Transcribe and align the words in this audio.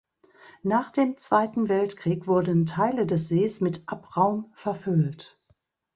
Nach 0.63 0.89
dem 0.89 1.15
Zweiten 1.17 1.69
Weltkrieg 1.69 2.25
wurden 2.25 2.65
Teile 2.65 3.05
des 3.05 3.27
Sees 3.29 3.61
mit 3.61 3.83
Abraum 3.85 4.51
verfüllt. 4.55 5.37